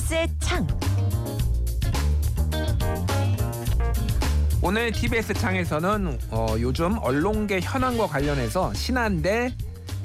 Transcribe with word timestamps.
TBS의 0.00 0.28
창. 0.40 0.66
오늘 4.62 4.92
TBS 4.92 5.34
창에서는 5.34 6.18
어, 6.30 6.54
요즘 6.58 6.96
언론계 6.98 7.60
현황과 7.60 8.06
관련해서 8.06 8.72
신한대 8.72 9.54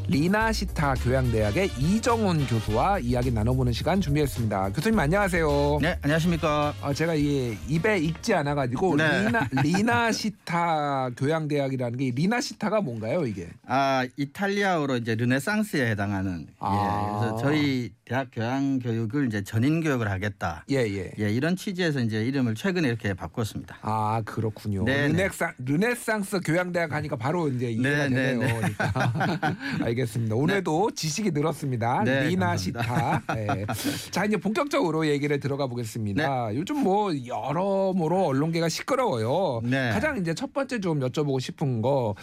리나시타 0.08 0.94
교양대학의 0.96 1.72
이정훈 1.80 2.46
교수와 2.46 3.00
이야기 3.00 3.32
나눠보는 3.32 3.74
시간 3.74 4.00
준비했습니다. 4.00 4.70
교수님 4.70 5.00
안녕하세요. 5.00 5.80
네, 5.82 5.98
안녕하십니까. 6.02 6.74
어, 6.82 6.94
제가 6.94 7.16
이 7.16 7.58
입에 7.68 7.98
익지 7.98 8.34
않아가지고 8.36 8.98
네. 8.98 9.26
리나 9.26 9.48
리나시타 9.64 11.10
교양대학이라는 11.18 11.98
게 11.98 12.12
리나시타가 12.16 12.82
뭔가요 12.82 13.26
이게? 13.26 13.50
아, 13.66 14.06
이탈리아어로 14.16 14.98
이제 14.98 15.16
르네상스에 15.16 15.90
해당하는 15.90 16.48
아. 16.60 16.76
예. 16.76 17.20
그래서 17.20 17.38
저희 17.38 17.92
대학 18.06 18.28
교양 18.32 18.78
교육을 18.78 19.26
이제 19.28 19.44
전인 19.44 19.82
교육을 19.82 20.10
하겠다. 20.12 20.64
예 20.70 20.78
예. 20.78 21.12
예, 21.18 21.30
이런 21.32 21.56
취지에서 21.56 22.00
이제 22.02 22.24
이름을 22.24 22.54
최근에 22.54 22.88
이렇게 22.88 23.16
바꿨습니다. 23.16 23.80
아 23.82 24.22
그렇군요. 24.24 24.84
네, 24.84 25.08
네. 25.08 25.24
르네상 25.24 25.54
르네상스 25.58 26.42
교양대학 26.42 26.92
하니까 26.92 27.16
바로 27.16 27.48
이제 27.50 27.72
이해가 27.72 28.08
네, 28.08 28.10
네, 28.10 28.16
되네요. 28.16 28.40
네. 28.40 28.54
그러니까. 28.76 29.56
알겠습니다. 29.96 30.36
오늘도 30.36 30.92
지식이 30.92 31.32
늘었습니다. 31.32 32.04
네, 32.04 32.28
리나시타. 32.28 33.22
네. 33.34 33.66
자 34.12 34.26
이제 34.26 34.38
본격적으로 34.38 35.08
얘기를 35.08 35.40
들어가 35.40 35.68
보겠습니다. 35.68 36.54
요즘 36.56 36.84
뭐 36.84 37.12
여러모로 37.26 38.26
언론계가 38.28 38.70
시끄러워요. 38.70 39.62
네. 39.64 39.90
가장 39.92 40.18
이제 40.18 40.34
첫 40.34 40.54
번째 40.54 40.80
좀 40.80 41.00
여쭤보고 41.00 41.40
싶은 41.40 41.82
거. 41.82 42.16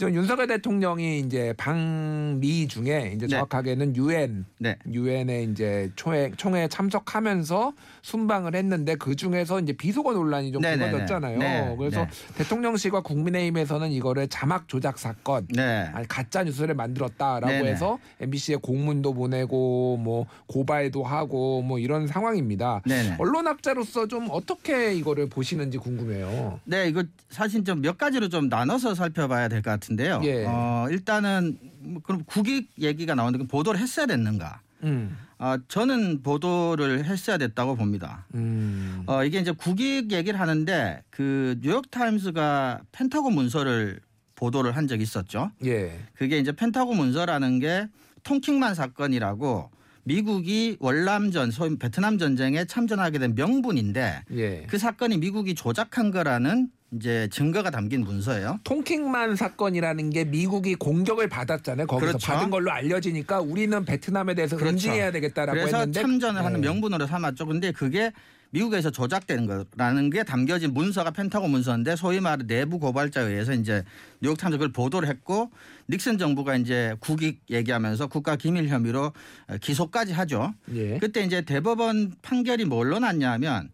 저 0.00 0.10
윤석열 0.10 0.46
대통령이 0.46 1.20
이제 1.20 1.52
방미 1.58 2.68
중에 2.68 3.12
이제 3.14 3.26
네. 3.26 3.28
정확하게는 3.28 3.96
유엔 3.96 4.46
네. 4.58 4.78
유엔에 4.90 5.42
이제 5.42 5.90
총회 5.94 6.30
총회에 6.38 6.68
참석하면서 6.68 7.74
순방을 8.00 8.54
했는데 8.54 8.94
그 8.94 9.14
중에서 9.14 9.60
이제 9.60 9.74
비속어 9.74 10.14
논란이 10.14 10.52
좀 10.52 10.62
네네네. 10.62 10.90
불거졌잖아요. 10.90 11.38
네, 11.38 11.74
그래서 11.78 12.06
네. 12.06 12.10
대통령실과 12.38 13.02
국민의힘에서는 13.02 13.90
이거를 13.92 14.28
자막 14.28 14.68
조작 14.68 14.98
사건, 14.98 15.46
네. 15.54 15.90
아니 15.92 16.08
가짜 16.08 16.44
뉴스를 16.44 16.74
만들었다라고. 16.74 17.66
해서 17.66 17.98
MBC에 18.20 18.56
공문도 18.56 19.12
보내고 19.12 19.98
뭐 19.98 20.24
고발도 20.46 21.04
하고 21.04 21.60
뭐 21.60 21.78
이런 21.78 22.06
상황입니다. 22.06 22.80
네네. 22.86 23.16
언론 23.18 23.46
학자로서 23.46 24.08
좀 24.08 24.28
어떻게 24.30 24.94
이거를 24.94 25.28
보시는지 25.28 25.76
궁금해요. 25.76 26.58
네, 26.64 26.88
이거 26.88 27.04
사실 27.28 27.62
좀 27.64 27.82
몇 27.82 27.98
가지로 27.98 28.28
좀 28.30 28.48
나눠서 28.48 28.94
살펴봐야 28.94 29.48
될 29.48 29.60
것 29.60 29.70
같은데 29.72 29.89
요. 29.98 30.20
예. 30.24 30.44
어, 30.46 30.86
일단은 30.90 31.58
뭐 31.80 32.02
그럼 32.02 32.22
국익 32.24 32.70
얘기가 32.78 33.14
나오는데 33.14 33.46
보도를 33.46 33.80
했어야 33.80 34.06
됐는가? 34.06 34.60
음, 34.82 35.16
아, 35.38 35.58
저는 35.68 36.22
보도를 36.22 37.04
했어야 37.04 37.38
됐다고 37.38 37.76
봅니다. 37.76 38.26
음, 38.34 39.02
어, 39.06 39.24
이게 39.24 39.40
이제 39.40 39.52
국익 39.52 40.12
얘기를 40.12 40.38
하는데 40.38 41.02
그 41.10 41.58
뉴욕 41.60 41.90
타임스가 41.90 42.82
펜타곤 42.92 43.34
문서를 43.34 44.00
보도를 44.36 44.76
한 44.76 44.86
적이 44.88 45.02
있었죠. 45.02 45.50
예, 45.64 45.98
그게 46.14 46.38
이제 46.38 46.52
펜타곤 46.52 46.96
문서라는 46.96 47.58
게 47.58 47.88
통킹만 48.22 48.74
사건이라고 48.74 49.70
미국이 50.04 50.76
월남전 50.80 51.50
소위 51.50 51.76
베트남 51.78 52.18
전쟁에 52.18 52.64
참전하게 52.64 53.18
된 53.18 53.34
명분인데 53.34 54.24
예. 54.32 54.66
그 54.66 54.78
사건이 54.78 55.18
미국이 55.18 55.54
조작한 55.54 56.10
거라는 56.10 56.70
이제 56.92 57.28
증거가 57.30 57.70
담긴 57.70 58.02
문서예요. 58.02 58.58
통킹만 58.64 59.36
사건이라는 59.36 60.10
게 60.10 60.24
미국이 60.24 60.74
공격을 60.74 61.28
받았잖아요. 61.28 61.86
거기서 61.86 62.06
그렇죠. 62.06 62.26
받은 62.26 62.50
걸로 62.50 62.72
알려지니까 62.72 63.40
우리는 63.40 63.84
베트남에 63.84 64.34
대해서 64.34 64.56
그렇죠. 64.56 64.72
응징해야 64.72 65.12
되겠다라고 65.12 65.58
그래서 65.58 65.78
했는데 65.78 66.00
참전을 66.00 66.44
하는 66.44 66.60
네. 66.60 66.68
명분으로 66.68 67.06
삼았죠. 67.06 67.46
근데 67.46 67.70
그게 67.70 68.12
미국에서 68.52 68.90
조작된 68.90 69.46
거라는 69.46 70.10
게 70.10 70.24
담겨진 70.24 70.74
문서가 70.74 71.12
펜타곤 71.12 71.50
문서인데 71.50 71.94
소위 71.94 72.18
말해 72.18 72.44
내부 72.44 72.80
고발자에 72.80 73.26
의해서 73.26 73.52
이제 73.52 73.84
뉴욕 74.20 74.36
타임즈 74.36 74.58
그걸 74.58 74.72
보도를 74.72 75.08
했고 75.08 75.52
닉슨 75.88 76.18
정부가 76.18 76.56
이제 76.56 76.96
국익 76.98 77.42
얘기하면서 77.48 78.08
국가 78.08 78.34
기밀 78.34 78.66
혐의로 78.66 79.12
기소까지 79.60 80.12
하죠. 80.14 80.52
예. 80.74 80.98
그때 80.98 81.22
이제 81.22 81.42
대법원 81.42 82.14
판결이 82.22 82.64
뭘로 82.64 82.98
났냐면 82.98 83.70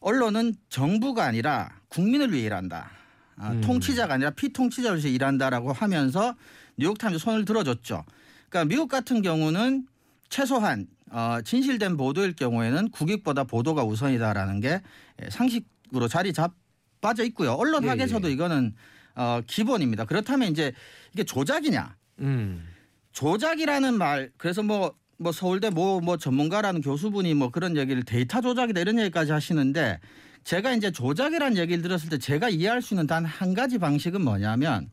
언론은 0.00 0.54
정부가 0.70 1.24
아니라 1.24 1.70
국민을 1.96 2.30
위해 2.32 2.44
일한다. 2.44 2.90
아, 3.38 3.52
음. 3.52 3.60
통치자가 3.62 4.14
아니라 4.14 4.30
피통치자로서 4.30 5.08
일한다라고 5.08 5.72
하면서 5.72 6.34
뉴욕타임즈 6.76 7.18
손을 7.18 7.46
들어줬죠. 7.46 8.04
그러니까 8.50 8.68
미국 8.68 8.88
같은 8.88 9.22
경우는 9.22 9.86
최소한 10.28 10.88
어, 11.10 11.38
진실된 11.42 11.96
보도일 11.96 12.34
경우에는 12.34 12.90
국익보다 12.90 13.44
보도가 13.44 13.84
우선이다라는 13.84 14.60
게 14.60 14.82
상식으로 15.30 16.08
자리 16.08 16.34
잡 16.34 16.52
빠져 17.00 17.24
있고요. 17.24 17.52
언론학에서도 17.52 18.26
예, 18.26 18.30
예. 18.30 18.34
이거는 18.34 18.74
어, 19.14 19.40
기본입니다. 19.46 20.04
그렇다면 20.04 20.50
이제 20.50 20.72
이게 21.14 21.24
조작이냐? 21.24 21.96
음. 22.20 22.66
조작이라는 23.12 23.94
말 23.96 24.30
그래서 24.36 24.62
뭐뭐 24.62 25.32
서울대 25.32 25.70
뭐 25.70 26.00
뭐 26.02 26.18
전문가라는 26.18 26.82
교수분이 26.82 27.32
뭐 27.34 27.50
그런 27.50 27.76
얘기를 27.78 28.02
데이터 28.02 28.42
조작이다 28.42 28.80
이런 28.80 28.98
얘기까지 28.98 29.32
하시는데 29.32 29.98
제가 30.46 30.74
이제 30.74 30.92
조작이라는 30.92 31.56
얘기를 31.56 31.82
들었을 31.82 32.08
때 32.08 32.18
제가 32.18 32.48
이해할 32.50 32.80
수 32.80 32.94
있는 32.94 33.08
단 33.08 33.24
한 33.26 33.52
가지 33.52 33.78
방식은 33.78 34.22
뭐냐면 34.22 34.88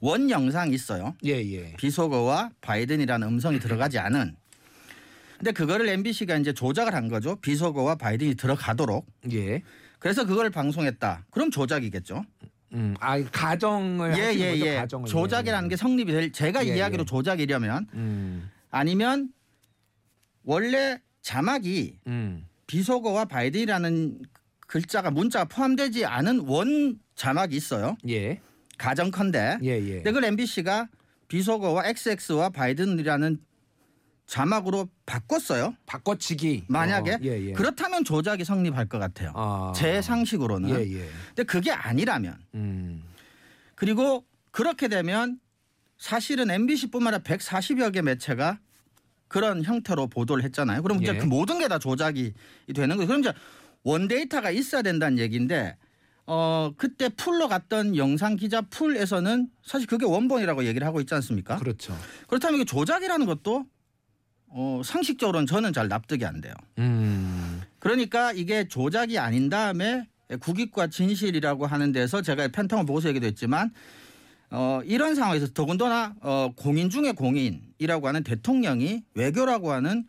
원 0.00 0.28
영상이 0.30 0.74
있어요. 0.74 1.14
예, 1.24 1.34
예. 1.52 1.74
비속어와 1.76 2.50
바이든이라는 2.60 3.26
음성이 3.28 3.60
들어가지 3.60 4.00
않은. 4.00 4.34
근데 5.36 5.52
그거를 5.52 5.88
MBC가 5.88 6.36
이제 6.38 6.52
조작을 6.52 6.92
한 6.92 7.06
거죠. 7.08 7.36
비속어와 7.36 7.94
바이든이 7.94 8.34
들어가도록. 8.34 9.06
예. 9.30 9.62
그래서 10.00 10.26
그걸 10.26 10.50
방송했다. 10.50 11.26
그럼 11.30 11.52
조작이겠죠. 11.52 12.24
음. 12.72 12.96
아, 12.98 13.22
가정을 13.22 14.18
예, 14.18 14.22
하신 14.24 14.40
예, 14.40 14.50
거죠, 14.50 14.66
예. 14.66 14.74
가정을. 14.74 15.08
조작이라는 15.08 15.68
게 15.68 15.76
성립이 15.76 16.10
될 16.12 16.32
제가 16.32 16.66
예, 16.66 16.76
이야기로 16.76 17.02
예. 17.02 17.04
조작이려면 17.04 17.86
음. 17.94 18.50
아니면 18.70 19.30
원래 20.42 20.98
자막이 21.22 21.98
음. 22.08 22.44
비속어와 22.66 23.26
바이든이라는 23.26 24.18
글자가 24.72 25.10
문자가 25.10 25.46
포함되지 25.46 26.04
않은 26.04 26.40
원 26.46 27.00
자막이 27.16 27.56
있어요. 27.56 27.96
예. 28.08 28.40
가정컨대. 28.76 29.58
예, 29.64 29.68
예. 29.70 29.94
근데 29.94 30.12
그걸 30.12 30.24
MBC가 30.26 30.88
비속어와 31.26 31.86
XX와 31.86 32.50
바이든이라는 32.50 33.38
자막으로 34.26 34.88
바꿨어요. 35.06 35.74
바꿔치기. 35.86 36.64
만약에 36.68 37.14
어, 37.14 37.18
예, 37.22 37.46
예. 37.48 37.52
그렇다면 37.52 38.04
조작이 38.04 38.44
성립할 38.44 38.86
것 38.86 38.98
같아요. 38.98 39.32
아. 39.34 39.72
제 39.74 40.02
상식으로는. 40.02 40.68
예, 40.68 40.74
예. 41.00 41.08
근데 41.28 41.44
그게 41.44 41.72
아니라면 41.72 42.36
음. 42.54 43.02
그리고 43.74 44.26
그렇게 44.50 44.88
되면 44.88 45.40
사실은 45.96 46.50
MBC뿐만 46.50 47.14
아니라 47.14 47.22
140여 47.24 47.92
개 47.94 48.02
매체가 48.02 48.58
그런 49.28 49.62
형태로 49.64 50.08
보도를 50.08 50.44
했잖아요. 50.44 50.82
그럼 50.82 51.02
이제 51.02 51.14
예. 51.14 51.18
그 51.18 51.24
모든 51.24 51.58
게 51.58 51.68
다 51.68 51.78
조작이 51.78 52.34
되는 52.74 52.96
거예요. 52.96 53.06
그럼 53.08 53.20
이제 53.20 53.32
원데이터가 53.84 54.50
있어야 54.50 54.82
된다는 54.82 55.18
얘기인데 55.18 55.76
어 56.26 56.72
그때 56.76 57.08
풀로 57.08 57.48
갔던 57.48 57.96
영상 57.96 58.36
기자 58.36 58.60
풀에서는 58.60 59.48
사실 59.64 59.86
그게 59.86 60.04
원본이라고 60.04 60.64
얘기를 60.64 60.86
하고 60.86 61.00
있지 61.00 61.14
않습니까? 61.14 61.56
그렇죠. 61.56 61.96
그렇다면 62.26 62.56
이게 62.60 62.64
조작이라는 62.64 63.24
것도 63.24 63.64
어 64.48 64.82
상식적으로는 64.84 65.46
저는 65.46 65.72
잘 65.72 65.88
납득이 65.88 66.24
안 66.24 66.40
돼요. 66.40 66.54
음. 66.78 67.62
그러니까 67.78 68.32
이게 68.32 68.68
조작이 68.68 69.18
아닌 69.18 69.48
다음에 69.48 70.06
국익과 70.40 70.88
진실이라고 70.88 71.66
하는 71.66 71.92
데서 71.92 72.20
제가 72.20 72.48
펜타곤 72.48 72.84
보고서 72.84 73.08
얘기도 73.08 73.26
했지만 73.26 73.72
어, 74.50 74.80
이런 74.84 75.14
상황에서 75.14 75.48
더군다나 75.48 76.14
어, 76.20 76.52
공인 76.56 76.90
중에 76.90 77.12
공인이라고 77.12 78.08
하는 78.08 78.22
대통령이 78.22 79.02
외교라고 79.14 79.72
하는 79.72 79.98
에, 79.98 80.04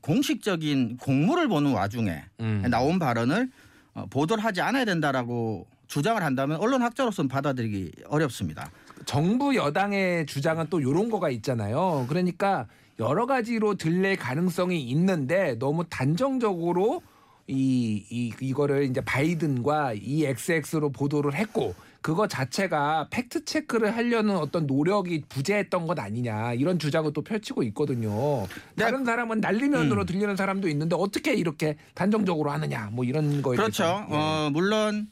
공식적인 0.00 0.96
공무를 0.98 1.48
보는 1.48 1.72
와중에 1.72 2.22
음. 2.40 2.64
나온 2.70 2.98
발언을 2.98 3.50
어, 3.94 4.06
보도를 4.10 4.42
하지 4.44 4.60
않아야 4.60 4.84
된다라고 4.84 5.66
주장을 5.86 6.22
한다면 6.22 6.58
언론 6.58 6.82
학자로서는 6.82 7.28
받아들이기 7.28 7.92
어렵습니다. 8.06 8.70
정부 9.04 9.54
여당의 9.54 10.26
주장은 10.26 10.66
또 10.70 10.80
이런 10.80 11.10
거가 11.10 11.30
있잖아요. 11.30 12.06
그러니까 12.08 12.66
여러 12.98 13.26
가지로 13.26 13.74
들릴 13.74 14.16
가능성이 14.16 14.82
있는데 14.82 15.58
너무 15.58 15.84
단정적으로 15.88 17.02
이, 17.46 18.04
이 18.10 18.32
이거를 18.40 18.84
이제 18.84 19.00
바이든과 19.02 19.94
이 19.94 20.24
XX로 20.24 20.90
보도를 20.90 21.34
했고 21.34 21.74
그거 22.04 22.28
자체가 22.28 23.08
팩트 23.08 23.46
체크를 23.46 23.96
하려는 23.96 24.36
어떤 24.36 24.66
노력이 24.66 25.22
부재했던 25.26 25.86
것 25.86 25.98
아니냐 25.98 26.52
이런 26.52 26.78
주장을 26.78 27.10
또 27.14 27.22
펼치고 27.22 27.62
있거든요. 27.62 28.46
네. 28.74 28.84
다른 28.84 29.06
사람은 29.06 29.40
날리면으로 29.40 30.04
들리는 30.04 30.36
사람도 30.36 30.68
있는데 30.68 30.96
어떻게 30.98 31.32
이렇게 31.32 31.78
단정적으로 31.94 32.50
하느냐 32.50 32.90
뭐 32.92 33.06
이런 33.06 33.40
거에 33.40 33.56
그렇죠. 33.56 33.84
대해서. 33.84 34.06
예. 34.10 34.14
어, 34.14 34.50
물론 34.52 35.08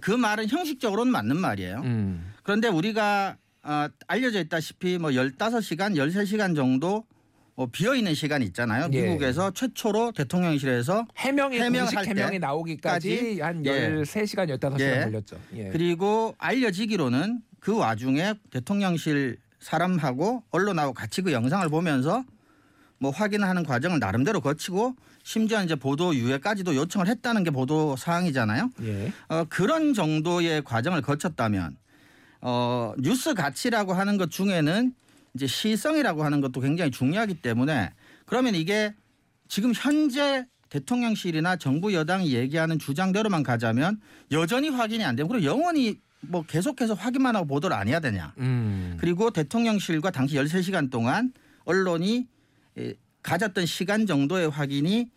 그 0.00 0.12
말은 0.12 0.48
형식적으로는 0.48 1.12
맞는 1.12 1.36
말이에요. 1.36 1.82
음. 1.84 2.32
그런데 2.42 2.68
우리가 2.68 3.36
어, 3.62 3.88
알려져 4.06 4.40
있다시피 4.40 4.96
뭐 4.96 5.10
15시간, 5.10 5.94
13시간 5.94 6.56
정도 6.56 7.04
어, 7.56 7.66
비어 7.66 7.94
있는 7.94 8.14
시간이 8.14 8.44
있잖아요. 8.46 8.88
예. 8.92 9.02
미국에서 9.02 9.50
최초로 9.50 10.12
대통령실에서 10.12 11.06
해명이 11.16 11.60
해명할 11.60 11.94
공식 11.94 12.08
해명이 12.10 12.32
때 12.32 12.38
나오기까지 12.38 13.16
까지? 13.16 13.40
한 13.40 13.66
예. 13.66 13.90
13시간 13.90 14.48
15시간 14.48 14.80
예. 14.80 15.04
걸렸죠. 15.04 15.36
예. 15.56 15.68
그리고 15.70 16.34
알려지기로는 16.38 17.42
그 17.58 17.76
와중에 17.76 18.34
대통령실 18.50 19.38
사람하고 19.60 20.42
언론하고 20.50 20.94
같이 20.94 21.22
그 21.22 21.32
영상을 21.32 21.68
보면서 21.68 22.24
뭐 22.98 23.10
확인하는 23.10 23.64
과정을 23.64 23.98
나름대로 23.98 24.40
거치고 24.40 24.94
심지어 25.22 25.62
이제 25.62 25.74
보도 25.74 26.14
유예까지도 26.14 26.74
요청을 26.76 27.08
했다는 27.08 27.44
게 27.44 27.50
보도 27.50 27.96
사항이잖아요. 27.96 28.70
예. 28.82 29.12
어, 29.28 29.44
그런 29.48 29.94
정도의 29.94 30.62
과정을 30.64 31.02
거쳤다면 31.02 31.76
어, 32.40 32.94
뉴스 32.98 33.34
가치라고 33.34 33.92
하는 33.92 34.16
것 34.16 34.30
중에는 34.30 34.94
이제 35.34 35.46
시성이라고 35.46 36.24
하는 36.24 36.40
것도 36.40 36.60
굉장히 36.60 36.90
중요하기 36.90 37.40
때문에 37.42 37.92
그러면 38.26 38.54
이게 38.54 38.94
지금 39.48 39.72
현재 39.74 40.46
대통령실이나 40.68 41.56
정부 41.56 41.92
여당이 41.92 42.32
얘기하는 42.32 42.78
주장대로만 42.78 43.42
가자면 43.42 44.00
여전히 44.30 44.68
확인이 44.68 45.04
안 45.04 45.16
되고 45.16 45.28
그리고 45.28 45.44
영원히 45.44 46.00
뭐 46.20 46.44
계속해서 46.46 46.94
확인만 46.94 47.34
하고 47.34 47.46
보도를 47.46 47.76
안 47.76 47.88
해야 47.88 47.98
되냐. 47.98 48.34
음. 48.38 48.96
그리고 49.00 49.30
대통령실과 49.30 50.10
당시 50.10 50.36
13시간 50.36 50.90
동안 50.90 51.32
언론이 51.64 52.28
에, 52.78 52.94
가졌던 53.22 53.66
시간 53.66 54.06
정도의 54.06 54.48
확인이 54.48 55.10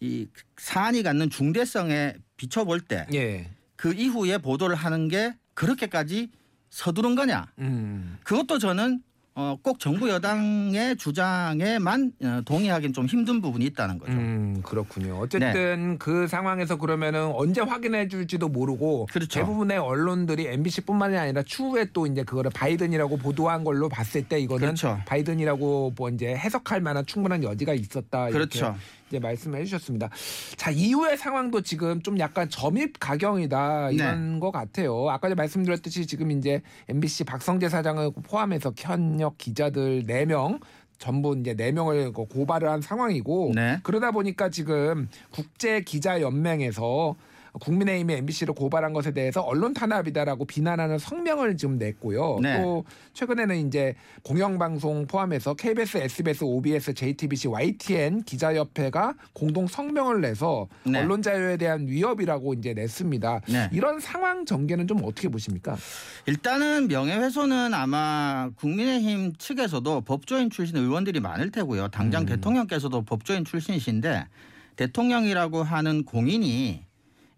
이 0.00 0.28
사안이 0.56 1.02
갖는 1.02 1.30
중대성에 1.30 2.14
비춰볼 2.36 2.80
때그 2.82 3.14
예. 3.14 3.50
이후에 3.84 4.38
보도를 4.38 4.74
하는 4.76 5.08
게 5.08 5.34
그렇게까지 5.54 6.30
서두른 6.70 7.14
거냐? 7.14 7.46
음. 7.58 8.18
그것도 8.22 8.58
저는 8.58 9.02
어, 9.40 9.56
꼭 9.62 9.78
정부 9.78 10.08
여당의 10.08 10.96
주장에만 10.96 12.12
어, 12.24 12.40
동의하기는 12.44 12.92
좀 12.92 13.06
힘든 13.06 13.40
부분이 13.40 13.64
있다는 13.66 14.00
거죠. 14.00 14.10
음, 14.10 14.60
그렇군요. 14.64 15.16
어쨌든 15.20 15.96
그 16.00 16.26
상황에서 16.26 16.74
그러면은 16.74 17.30
언제 17.34 17.60
확인해 17.60 18.08
줄지도 18.08 18.48
모르고 18.48 19.06
그렇죠. 19.12 19.38
대부분의 19.38 19.78
언론들이 19.78 20.48
MBC뿐만이 20.48 21.16
아니라 21.16 21.44
추후에 21.44 21.86
또 21.92 22.08
이제 22.08 22.24
그거를 22.24 22.50
바이든이라고 22.52 23.18
보도한 23.18 23.62
걸로 23.62 23.88
봤을 23.88 24.26
때 24.26 24.40
이거는 24.40 24.60
그렇죠. 24.74 24.98
바이든이라고 25.06 25.92
뭐 25.96 26.08
이제 26.08 26.34
해석할 26.34 26.80
만한 26.80 27.06
충분한 27.06 27.44
여지가 27.44 27.74
있었다. 27.74 28.30
이렇게 28.30 28.58
그렇죠. 28.58 28.74
이제 29.08 29.18
말씀해 29.18 29.64
주셨습니다. 29.64 30.10
자, 30.56 30.70
이후의 30.70 31.16
상황도 31.16 31.62
지금 31.62 32.02
좀 32.02 32.18
약간 32.18 32.48
점입 32.50 32.98
가경이다 33.00 33.90
이런 33.92 34.34
네. 34.34 34.40
것 34.40 34.50
같아요. 34.50 35.08
아까 35.08 35.34
말씀드렸듯이 35.34 36.06
지금 36.06 36.30
이제 36.30 36.60
MBC 36.88 37.24
박성재 37.24 37.68
사장을 37.68 38.10
포함해서 38.24 38.72
현역 38.76 39.27
기자들 39.36 40.04
4명 40.04 40.60
전부 40.98 41.36
이제 41.38 41.54
4명을 41.54 42.12
고발을 42.12 42.68
한 42.68 42.80
상황이고 42.80 43.52
네. 43.54 43.78
그러다 43.82 44.10
보니까 44.10 44.50
지금 44.50 45.08
국제 45.30 45.80
기자 45.80 46.20
연맹에서 46.20 47.16
국민의힘이 47.58 48.14
MBC를 48.14 48.54
고발한 48.54 48.92
것에 48.92 49.12
대해서 49.12 49.40
언론 49.40 49.74
탄압이다라고 49.74 50.44
비난하는 50.44 50.98
성명을 50.98 51.56
지금 51.56 51.78
냈고요. 51.78 52.38
네. 52.42 52.60
또 52.60 52.84
최근에는 53.14 53.66
이제 53.66 53.94
공영방송 54.22 55.06
포함해서 55.06 55.54
KBS, 55.54 55.98
SBS, 55.98 56.44
OBS, 56.44 56.94
JTBC, 56.94 57.48
YTN 57.48 58.22
기자협회가 58.22 59.14
공동 59.32 59.66
성명을 59.66 60.20
내서 60.20 60.68
네. 60.84 61.00
언론 61.00 61.22
자유에 61.22 61.56
대한 61.56 61.86
위협이라고 61.86 62.54
이제 62.54 62.74
냈습니다. 62.74 63.40
네. 63.48 63.70
이런 63.72 64.00
상황 64.00 64.44
전개는 64.44 64.86
좀 64.86 65.00
어떻게 65.04 65.28
보십니까? 65.28 65.76
일단은 66.26 66.88
명예훼손은 66.88 67.74
아마 67.74 68.50
국민의힘 68.56 69.34
측에서도 69.36 70.02
법조인 70.02 70.50
출신 70.50 70.76
의원들이 70.76 71.20
많을 71.20 71.50
테고요. 71.50 71.88
당장 71.88 72.22
음. 72.22 72.26
대통령께서도 72.26 73.02
법조인 73.02 73.44
출신이신데 73.44 74.26
대통령이라고 74.76 75.62
하는 75.62 76.04
공인이 76.04 76.48
이 76.48 76.80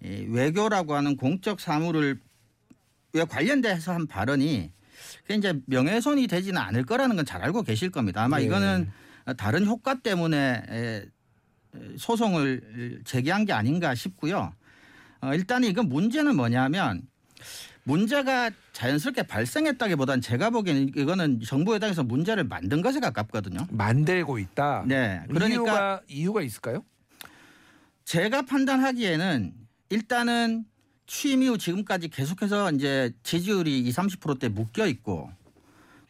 외교라고 0.03 0.95
하는 0.95 1.17
공적 1.17 1.61
사무를 1.61 2.19
왜 3.13 3.25
관련돼서 3.25 3.93
한 3.93 4.07
발언이 4.07 4.71
그게 5.23 5.35
이제 5.35 5.55
명예훼손이 5.67 6.27
되지는 6.27 6.61
않을 6.61 6.85
거라는 6.85 7.17
건 7.17 7.25
잘 7.25 7.43
알고 7.43 7.63
계실 7.63 7.91
겁니다. 7.91 8.23
아마 8.25 8.41
예. 8.41 8.45
이거는 8.45 8.91
다른 9.37 9.67
효과 9.67 9.95
때문에 9.95 10.63
에, 10.69 11.05
소송을 11.97 13.03
제기한 13.05 13.45
게 13.45 13.53
아닌가 13.53 13.95
싶고요. 13.95 14.53
어, 15.21 15.35
일단 15.35 15.65
이건 15.65 15.89
문제는 15.89 16.35
뭐냐면 16.37 17.03
문제가 17.85 18.51
자연스럽게 18.73 19.25
발생했다기보단 19.25 20.21
제가 20.21 20.51
보기에는 20.51 20.93
이거는 20.97 21.41
정부 21.47 21.75
여당에서 21.75 22.03
문제를 22.03 22.45
만든 22.45 22.83
것에 22.83 23.01
가깝거든요. 23.01 23.67
만들고 23.71 24.39
있다. 24.39 24.85
네. 24.87 25.21
그러니까 25.29 25.55
이유가 25.55 26.01
이유가 26.09 26.43
있을까요? 26.43 26.85
제가 28.05 28.43
판단하기에는 28.43 29.53
일단은 29.91 30.65
취임 31.07 31.43
이후 31.43 31.59
지금까지 31.59 32.09
계속해서 32.09 32.71
이제 32.73 33.13
지지율이 33.25 33.81
20, 33.81 34.21
30%대 34.21 34.49
묶여 34.49 34.87
있고 34.87 35.31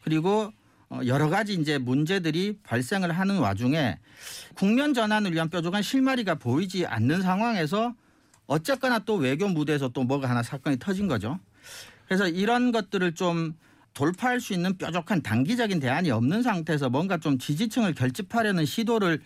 그리고 0.03 0.53
어, 0.89 0.99
여러 1.05 1.29
가지 1.29 1.53
이제 1.55 1.77
문제들이 1.77 2.59
발생을 2.63 3.11
하는 3.11 3.39
와중에 3.39 3.97
국면 4.55 4.93
전환을 4.93 5.33
위한 5.33 5.49
뾰족한 5.49 5.81
실마리가 5.81 6.35
보이지 6.35 6.85
않는 6.85 7.21
상황에서 7.21 7.95
어쨌거나 8.45 8.99
또 8.99 9.15
외교 9.15 9.47
무대에서 9.47 9.89
또 9.89 10.03
뭐가 10.03 10.29
하나 10.29 10.43
사건이 10.43 10.77
터진 10.77 11.07
거죠. 11.07 11.39
그래서 12.05 12.27
이런 12.27 12.71
것들을 12.71 13.15
좀 13.15 13.55
돌파할 13.93 14.39
수 14.39 14.53
있는 14.53 14.77
뾰족한 14.77 15.21
단기적인 15.21 15.79
대안이 15.79 16.11
없는 16.11 16.43
상태에서 16.43 16.89
뭔가 16.89 17.17
좀 17.17 17.37
지지층을 17.37 17.93
결집하려는 17.93 18.65
시도를 18.65 19.21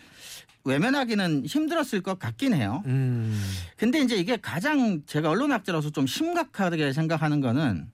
외면하기는 0.63 1.45
힘들었을 1.45 2.01
것 2.01 2.17
같긴 2.17 2.53
해요. 2.53 2.83
음. 2.87 3.39
근데 3.77 3.99
이제 3.99 4.15
이게 4.15 4.37
가장 4.37 5.03
제가 5.05 5.29
언론학자로서 5.29 5.91
좀 5.91 6.07
심각하게 6.07 6.91
생각하는 6.91 7.39
거는 7.39 7.87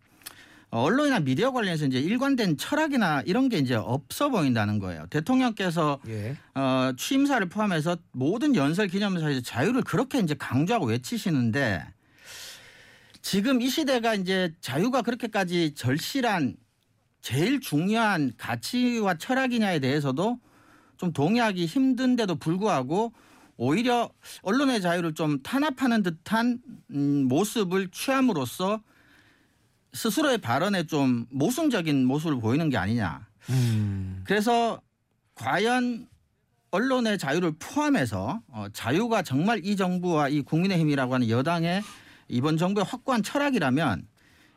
언론이나 0.70 1.20
미디어 1.20 1.52
관련해서 1.52 1.86
이제 1.86 2.00
일관된 2.00 2.56
철학이나 2.56 3.24
이런 3.26 3.50
게 3.50 3.58
이제 3.58 3.76
없어 3.76 4.30
보인다는 4.30 4.80
거예요. 4.80 5.06
대통령께서 5.10 6.00
예. 6.08 6.38
어, 6.56 6.94
취임사를 6.98 7.50
포함해서 7.50 7.98
모든 8.14 8.56
연설 8.56 8.88
기념사에서 8.88 9.42
자유를 9.42 9.84
그렇게 9.84 10.20
이제 10.20 10.34
강조하고 10.34 10.86
외치시는데 10.86 11.84
지금 13.22 13.62
이 13.62 13.70
시대가 13.70 14.16
이제 14.16 14.54
자유가 14.62 15.02
그렇게까지 15.02 15.74
절실한 15.76 16.56
제일 17.22 17.60
중요한 17.60 18.34
가치와 18.38 19.16
철학이냐에 19.16 19.80
대해서도 19.80 20.40
좀 20.98 21.14
동의하기 21.14 21.66
힘든데도 21.66 22.36
불구하고 22.36 23.14
오히려 23.58 24.10
언론의 24.42 24.82
자유를 24.82 25.14
좀 25.14 25.42
탄압하는 25.44 26.04
듯한 26.04 26.60
음, 26.92 27.28
모습을 27.28 27.90
취함으로써 27.92 28.82
스스로의 29.94 30.40
발언에 30.40 30.84
좀 30.88 31.26
모순적인 31.30 32.06
모습을 32.06 32.40
보이는 32.40 32.70
게 32.70 32.78
아니냐. 32.78 33.28
음. 33.50 34.24
그래서 34.26 34.82
과연 35.36 36.08
언론의 36.72 37.18
자유를 37.18 37.54
포함해서 37.60 38.42
어, 38.48 38.66
자유가 38.74 39.22
정말 39.22 39.64
이 39.66 39.76
정부와 39.76 40.30
이 40.30 40.42
국민의힘이라고 40.42 41.14
하는 41.14 41.30
여당의 41.30 41.84
이번 42.30 42.58
정부의 42.58 42.86
확고한 42.86 43.24
철학이라면 43.24 44.08
이 44.08 44.11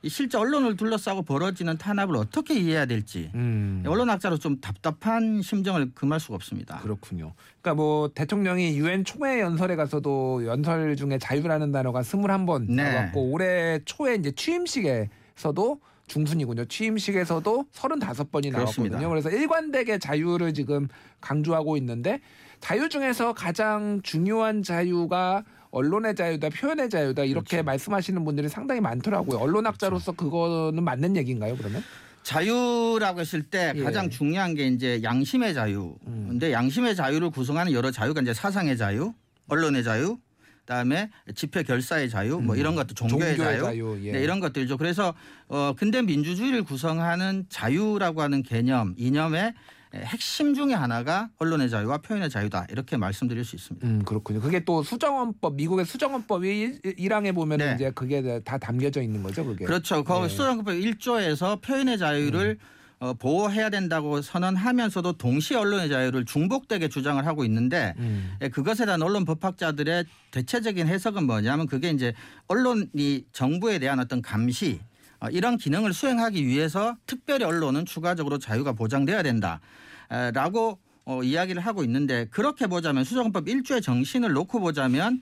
실제 0.08 0.38
언론을 0.38 0.76
둘러싸고 0.76 1.22
벌어지는 1.22 1.78
탄압을 1.78 2.16
어떻게 2.16 2.54
이해해야 2.54 2.86
될지 2.86 3.30
음. 3.34 3.82
언론학자로 3.86 4.38
좀 4.38 4.60
답답한 4.60 5.42
심정을 5.42 5.92
금할 5.94 6.20
수가 6.20 6.34
없습니다. 6.36 6.78
그렇군요. 6.78 7.32
그러니까 7.60 7.74
뭐 7.74 8.08
대통령이 8.14 8.76
유엔 8.78 9.04
총회 9.04 9.40
연설에 9.40 9.76
가서도 9.76 10.46
연설 10.46 10.96
중에 10.96 11.18
자유라는 11.18 11.72
단어가 11.72 12.02
21번 12.02 12.66
네. 12.68 12.92
나왔고 12.92 13.30
올해 13.30 13.80
초에 13.84 14.14
이제 14.16 14.30
취임식에서도 14.32 15.80
중순이군요. 16.06 16.66
취임식에서도 16.66 17.64
35번이 17.74 18.52
그렇습니다. 18.52 18.98
나왔거든요. 18.98 19.08
그래서 19.08 19.30
일관되게 19.30 19.98
자유를 19.98 20.52
지금 20.52 20.88
강조하고 21.20 21.76
있는데 21.78 22.20
자유 22.60 22.88
중에서 22.88 23.32
가장 23.32 24.00
중요한 24.02 24.62
자유가 24.62 25.44
언론의 25.74 26.14
자유다, 26.14 26.50
표현의 26.50 26.88
자유다 26.88 27.24
이렇게 27.24 27.56
그렇죠. 27.56 27.64
말씀하시는 27.64 28.24
분들이 28.24 28.48
상당히 28.48 28.80
많더라고요. 28.80 29.38
언론학자로서 29.38 30.12
그거는 30.12 30.84
맞는 30.84 31.16
얘기인가요, 31.16 31.56
그러면? 31.56 31.82
자유라고 32.22 33.20
했을 33.20 33.42
때 33.42 33.72
예. 33.74 33.82
가장 33.82 34.08
중요한 34.08 34.54
게 34.54 34.68
이제 34.68 35.02
양심의 35.02 35.52
자유. 35.52 35.96
음. 36.06 36.26
근데 36.28 36.52
양심의 36.52 36.94
자유를 36.94 37.30
구성하는 37.30 37.72
여러 37.72 37.90
자유가 37.90 38.20
이제 38.22 38.32
사상의 38.32 38.78
자유, 38.78 39.12
언론의 39.48 39.82
자유, 39.82 40.16
그다음에 40.60 41.10
집회 41.34 41.64
결사의 41.64 42.08
자유, 42.08 42.38
뭐 42.40 42.54
음. 42.54 42.60
이런 42.60 42.76
것도 42.76 42.94
종교의, 42.94 43.36
자유. 43.36 43.98
예. 44.04 44.12
네, 44.12 44.22
이런 44.22 44.38
것들이죠. 44.40 44.78
그래서 44.78 45.12
어 45.48 45.74
근대 45.76 46.00
민주주의를 46.02 46.62
구성하는 46.62 47.46
자유라고 47.48 48.22
하는 48.22 48.42
개념, 48.44 48.94
이념의 48.96 49.52
핵심 50.02 50.54
중에 50.54 50.74
하나가 50.74 51.28
언론의 51.38 51.70
자유와 51.70 51.98
표현의 51.98 52.30
자유다. 52.30 52.66
이렇게 52.70 52.96
말씀드릴 52.96 53.44
수 53.44 53.56
있습니다. 53.56 53.86
음 53.86 54.02
그렇군요. 54.04 54.40
그게 54.40 54.64
또 54.64 54.82
수정헌법 54.82 55.54
미국의 55.54 55.84
수정헌법이 55.84 56.80
1항에 56.82 57.34
보면 57.34 57.60
은 57.60 57.66
네. 57.66 57.74
이제 57.74 57.90
그게 57.94 58.40
다 58.44 58.58
담겨져 58.58 59.02
있는 59.02 59.22
거죠, 59.22 59.44
그게. 59.44 59.64
그렇죠. 59.64 60.02
거기 60.04 60.22
네. 60.22 60.28
수정헌법 60.28 60.74
1조에서 60.74 61.60
표현의 61.62 61.98
자유를 61.98 62.58
어, 63.00 63.12
보호해야 63.12 63.70
된다고 63.70 64.22
선언하면서도 64.22 65.14
동시에 65.14 65.56
언론의 65.56 65.88
자유를 65.88 66.24
중복되게 66.24 66.88
주장을 66.88 67.24
하고 67.26 67.44
있는데 67.44 67.94
음. 67.98 68.34
예, 68.40 68.48
그것에 68.48 68.86
대한 68.86 69.02
언론 69.02 69.24
법학자들의 69.24 70.06
대체적인 70.30 70.86
해석은 70.86 71.26
뭐냐면 71.26 71.66
그게 71.66 71.90
이제 71.90 72.14
언론이 72.46 73.26
정부에 73.32 73.78
대한 73.78 73.98
어떤 73.98 74.22
감시 74.22 74.80
어, 74.80 74.93
이런 75.30 75.56
기능을 75.56 75.92
수행하기 75.92 76.46
위해서 76.46 76.96
특별히 77.06 77.44
언론은 77.44 77.86
추가적으로 77.86 78.38
자유가 78.38 78.72
보장돼야 78.72 79.22
된다라고 79.22 80.78
어, 81.06 81.22
이야기를 81.22 81.60
하고 81.60 81.84
있는데 81.84 82.26
그렇게 82.30 82.66
보자면 82.66 83.04
수정법 83.04 83.44
1조의 83.44 83.82
정신을 83.82 84.32
놓고 84.32 84.60
보자면 84.60 85.20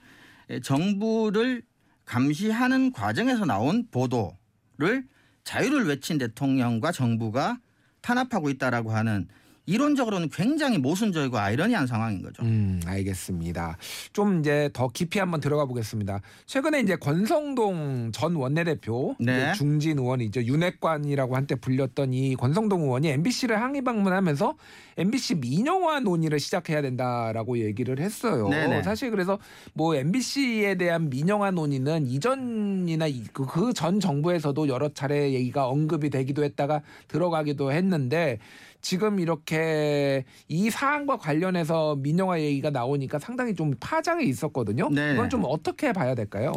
예, 0.49 0.59
정부를 0.59 1.63
감시하는 2.05 2.91
과정에서 2.91 3.45
나온 3.45 3.87
보도를 3.91 5.05
자유를 5.43 5.85
외친 5.87 6.17
대통령과 6.17 6.91
정부가 6.91 7.57
탄압하고 8.01 8.49
있다라고 8.49 8.91
하는 8.91 9.27
이론적으로는 9.65 10.29
굉장히 10.29 10.77
모순적이고 10.77 11.37
아이러니한 11.37 11.87
상황인 11.87 12.21
거죠. 12.21 12.43
음, 12.43 12.81
알겠습니다. 12.85 13.77
좀 14.11 14.39
이제 14.39 14.69
더 14.73 14.89
깊이 14.89 15.19
한번 15.19 15.39
들어가 15.39 15.65
보겠습니다. 15.65 16.21
최근에 16.45 16.81
이제 16.81 16.95
권성동 16.97 18.11
전 18.13 18.35
원내대표 18.35 19.15
네. 19.19 19.53
중진 19.53 19.99
의원이죠. 19.99 20.43
윤핵관이라고 20.43 21.35
한때 21.35 21.55
불렸던 21.55 22.13
이 22.13 22.35
권성동 22.35 22.81
의원이 22.81 23.07
MBC를 23.09 23.61
항의 23.61 23.83
방문하면서 23.83 24.55
MBC 24.97 25.35
민영화 25.35 25.99
논의를 26.01 26.39
시작해야 26.39 26.81
된다라고 26.81 27.59
얘기를 27.59 27.99
했어요. 27.99 28.49
네네. 28.49 28.83
사실 28.83 29.11
그래서 29.11 29.39
뭐 29.73 29.95
MBC에 29.95 30.75
대한 30.75 31.09
민영화 31.09 31.51
논의는 31.51 32.07
이전이나 32.07 33.05
그전 33.31 33.99
정부에서도 33.99 34.67
여러 34.67 34.89
차례 34.89 35.31
얘기가 35.33 35.67
언급이 35.67 36.09
되기도 36.09 36.43
했다가 36.43 36.81
들어가기도 37.07 37.71
했는데 37.71 38.39
지금 38.83 39.19
이렇게 39.21 40.25
이 40.49 40.69
사안과 40.69 41.17
관련해서 41.17 41.95
민영화 41.95 42.41
얘기가 42.41 42.69
나오니까 42.69 43.17
상당히 43.17 43.55
좀 43.55 43.73
파장이 43.79 44.25
있었거든요. 44.25 44.89
네. 44.89 45.13
그건 45.13 45.29
좀 45.29 45.43
어떻게 45.45 45.93
봐야 45.93 46.13
될까요? 46.13 46.51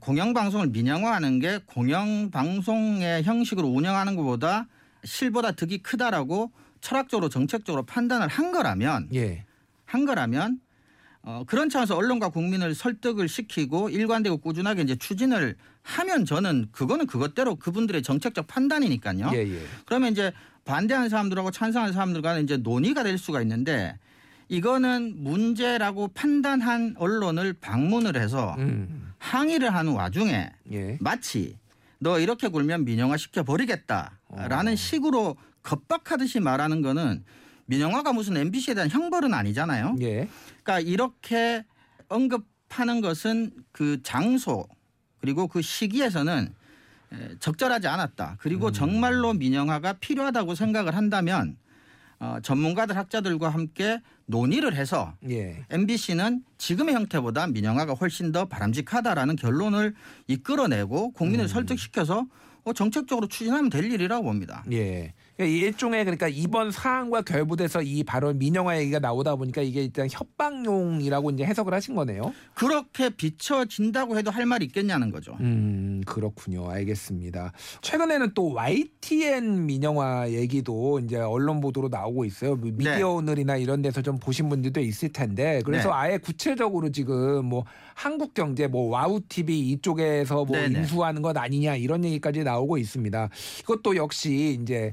공영방송을 0.00 0.68
민영화하는 0.68 1.38
게 1.38 1.58
공영방송의 1.64 3.22
형식으로 3.24 3.66
운영하는 3.66 4.14
것보다 4.14 4.68
실보다 5.04 5.52
득이 5.52 5.78
크다라고 5.78 6.52
철학적으로 6.82 7.30
정책적으로 7.30 7.84
판단을 7.84 8.28
한 8.28 8.52
거라면 8.52 9.08
예. 9.14 9.46
한 9.86 10.04
거라면 10.04 10.60
어, 11.26 11.42
그런 11.46 11.70
차원에서 11.70 11.96
언론과 11.96 12.28
국민을 12.28 12.74
설득을 12.74 13.28
시키고 13.28 13.88
일관되고 13.88 14.36
꾸준하게 14.38 14.82
이제 14.82 14.94
추진을 14.94 15.56
하면 15.82 16.24
저는 16.26 16.68
그거는 16.70 17.06
그것대로 17.06 17.56
그분들의 17.56 18.02
정책적 18.02 18.46
판단이니까요. 18.46 19.30
예, 19.34 19.38
예. 19.38 19.62
그러면 19.86 20.12
이제 20.12 20.32
반대하는 20.64 21.08
사람들하고 21.08 21.50
찬성하는 21.50 21.94
사람들 21.94 22.20
간에 22.20 22.42
이제 22.42 22.58
논의가 22.58 23.02
될 23.02 23.16
수가 23.16 23.40
있는데 23.42 23.98
이거는 24.48 25.14
문제라고 25.16 26.08
판단한 26.08 26.96
언론을 26.98 27.54
방문을 27.54 28.16
해서 28.16 28.54
음. 28.58 29.12
항의를 29.18 29.74
하는 29.74 29.92
와중에 29.92 30.50
예. 30.72 30.98
마치 31.00 31.56
너 31.98 32.20
이렇게 32.20 32.48
굴면 32.48 32.84
민영화 32.84 33.16
시켜 33.16 33.42
버리겠다라는 33.42 34.72
어. 34.72 34.76
식으로 34.76 35.36
겁박하듯이 35.62 36.40
말하는 36.40 36.82
거는 36.82 37.24
민영화가 37.66 38.12
무슨 38.12 38.36
MBC에 38.36 38.74
대한 38.74 38.90
형벌은 38.90 39.32
아니잖아요. 39.32 39.96
예. 40.02 40.28
그러니까 40.64 40.80
이렇게 40.80 41.64
언급하는 42.08 43.00
것은 43.00 43.52
그 43.70 44.02
장소 44.02 44.66
그리고 45.20 45.46
그 45.46 45.62
시기에서는 45.62 46.52
에, 47.12 47.16
적절하지 47.38 47.86
않았다. 47.86 48.38
그리고 48.40 48.72
정말로 48.72 49.34
민영화가 49.34 49.94
필요하다고 49.94 50.54
생각을 50.54 50.96
한다면 50.96 51.56
어, 52.18 52.38
전문가들 52.42 52.96
학자들과 52.96 53.50
함께 53.50 54.00
논의를 54.26 54.74
해서 54.74 55.14
예. 55.28 55.64
MBC는 55.70 56.42
지금의 56.56 56.94
형태보다 56.94 57.46
민영화가 57.48 57.94
훨씬 57.94 58.32
더 58.32 58.46
바람직하다라는 58.46 59.36
결론을 59.36 59.94
이끌어내고 60.28 61.12
국민을 61.12 61.48
설득시켜서 61.48 62.26
어, 62.64 62.72
정책적으로 62.72 63.28
추진하면 63.28 63.68
될 63.68 63.84
일이라고 63.92 64.24
봅니다. 64.24 64.64
예. 64.72 65.12
그러니까 65.36 65.66
일종의 65.66 66.04
그러니까 66.04 66.28
이번 66.28 66.70
사안과 66.70 67.22
결부돼서 67.22 67.82
이 67.82 68.04
발언 68.04 68.38
민영화 68.38 68.78
얘기가 68.78 69.00
나오다 69.00 69.34
보니까 69.36 69.62
이게 69.62 69.82
일단 69.82 70.06
협박용이라고 70.10 71.30
이제 71.30 71.44
해석을 71.44 71.74
하신 71.74 71.96
거네요. 71.96 72.32
그렇게 72.54 73.10
비춰진다고 73.10 74.16
해도 74.16 74.30
할 74.30 74.46
말이 74.46 74.64
있겠냐는 74.66 75.10
거죠. 75.10 75.36
음 75.40 76.02
그렇군요. 76.06 76.70
알겠습니다. 76.70 77.52
최근에는 77.80 78.32
또 78.34 78.52
YTN 78.52 79.66
민영화 79.66 80.30
얘기도 80.30 81.00
이제 81.00 81.16
언론 81.16 81.60
보도로 81.60 81.88
나오고 81.88 82.24
있어요. 82.24 82.54
뭐 82.54 82.70
미디어 82.72 83.10
오늘이나 83.10 83.56
이런 83.56 83.82
데서 83.82 84.02
좀 84.02 84.18
보신 84.18 84.48
분들도 84.48 84.80
있을 84.80 85.08
텐데 85.08 85.60
그래서 85.64 85.88
네. 85.88 85.94
아예 85.94 86.18
구체적으로 86.18 86.90
지금 86.90 87.46
뭐 87.46 87.64
한국경제 87.94 88.68
뭐 88.68 88.88
와우 88.88 89.20
TV 89.28 89.70
이쪽에서 89.70 90.44
뭐 90.44 90.56
네네. 90.56 90.78
인수하는 90.78 91.22
것 91.22 91.36
아니냐 91.36 91.74
이런 91.74 92.04
얘기까지 92.04 92.44
나오고 92.44 92.78
있습니다. 92.78 93.28
이것도 93.62 93.96
역시 93.96 94.58
이제 94.62 94.92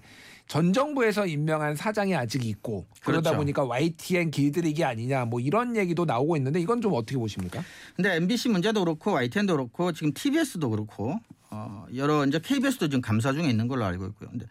전 0.52 0.74
정부에서 0.74 1.28
임명한 1.28 1.78
사장이 1.78 2.14
아직 2.14 2.44
있고 2.44 2.86
그러다 3.04 3.30
그렇죠. 3.30 3.38
보니까 3.38 3.64
YTN 3.64 4.32
길들이기 4.32 4.84
아니냐 4.84 5.24
뭐 5.24 5.40
이런 5.40 5.78
얘기도 5.78 6.04
나오고 6.04 6.36
있는데 6.36 6.60
이건 6.60 6.82
좀 6.82 6.92
어떻게 6.92 7.18
보십니까? 7.18 7.64
근데 7.96 8.18
MBC 8.18 8.50
문제도 8.50 8.78
그렇고 8.84 9.14
YTN도 9.14 9.56
그렇고 9.56 9.94
지금 9.94 10.12
TBS도 10.12 10.70
그렇고 10.70 11.18
어, 11.52 11.86
여러 11.96 12.26
이제 12.26 12.38
KBS도 12.38 12.90
지금 12.90 13.00
감사 13.00 13.32
중에 13.32 13.50
있는 13.50 13.70
걸로 13.70 13.86
알고 13.86 14.08
있고요. 14.08 14.30
근데 14.30 14.46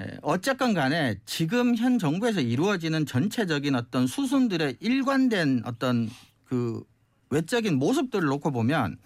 에, 0.00 0.18
어쨌건 0.22 0.74
간에 0.74 1.20
지금 1.24 1.76
현 1.76 2.00
정부에서 2.00 2.40
이루어지는 2.40 3.06
전체적인 3.06 3.76
어떤 3.76 4.08
수순들의 4.08 4.78
일관된 4.80 5.62
어떤 5.66 6.10
그 6.46 6.82
외적인 7.30 7.76
모습들을 7.78 8.26
놓고 8.26 8.50
보면 8.50 8.98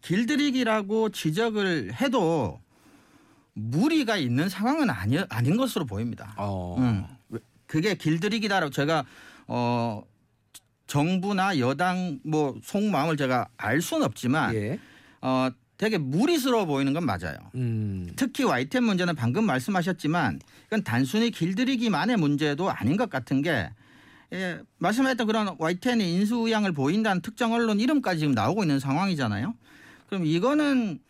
길들이기라고 0.00 1.08
지적을 1.08 1.92
해도 2.00 2.60
무리가 3.54 4.16
있는 4.16 4.48
상황은 4.48 4.90
아니, 4.90 5.18
아닌 5.28 5.56
것으로 5.56 5.86
보입니다. 5.86 6.34
어. 6.36 6.76
음. 6.78 7.06
그게 7.66 7.94
길들이기다라고 7.94 8.70
제가 8.70 9.04
어 9.46 10.02
정부나 10.86 11.58
여당 11.58 12.20
뭐 12.24 12.54
속마음을 12.62 13.16
제가 13.16 13.48
알 13.56 13.80
수는 13.80 14.04
없지만 14.04 14.54
예. 14.54 14.78
어 15.20 15.48
되게 15.76 15.98
무리스러워 15.98 16.66
보이는 16.66 16.92
건 16.92 17.04
맞아요. 17.04 17.36
음. 17.54 18.12
특히 18.16 18.44
YTN 18.44 18.84
문제는 18.84 19.16
방금 19.16 19.44
말씀하셨지만 19.44 20.40
이건 20.66 20.84
단순히 20.84 21.30
길들이기만의 21.30 22.16
문제도 22.16 22.70
아닌 22.70 22.96
것 22.96 23.10
같은 23.10 23.42
게 23.42 23.70
예, 24.32 24.60
말씀하셨던 24.78 25.26
그런 25.26 25.56
YTN이 25.58 26.14
인수의향을 26.14 26.72
보인다는 26.72 27.22
특정 27.22 27.52
언론 27.52 27.80
이름까지 27.80 28.20
지금 28.20 28.34
나오고 28.34 28.62
있는 28.62 28.78
상황이잖아요. 28.78 29.54
그럼 30.08 30.26
이거는 30.26 31.00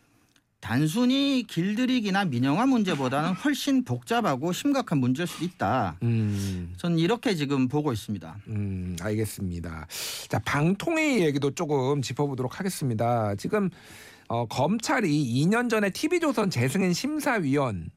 단순히 0.65 1.45
길들이기나 1.47 2.25
민영화 2.25 2.65
문제보다는 2.65 3.33
훨씬 3.33 3.83
복잡하고 3.83 4.51
심각한 4.51 4.97
문제일 4.97 5.27
수도 5.27 5.45
있다. 5.45 5.95
음. 6.01 6.73
저는 6.77 6.97
이렇게 6.97 7.35
지금 7.35 7.67
보고 7.67 7.93
있습니다. 7.93 8.35
음, 8.47 8.95
알겠습니다. 8.99 9.85
자, 10.27 10.39
방통위 10.39 11.23
얘기도 11.23 11.51
조금 11.51 12.01
짚어보도록 12.01 12.59
하겠습니다. 12.59 13.35
지금 13.35 13.69
어, 14.27 14.47
검찰이 14.47 15.07
2년 15.07 15.69
전에 15.69 15.91
TV조선 15.91 16.49
재승인 16.49 16.93
심사위원 16.93 17.91